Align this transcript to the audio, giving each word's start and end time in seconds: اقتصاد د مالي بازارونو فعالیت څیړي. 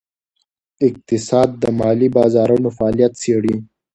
اقتصاد 0.87 1.49
د 1.61 1.63
مالي 1.79 2.09
بازارونو 2.17 2.69
فعالیت 2.77 3.13
څیړي. 3.21 3.55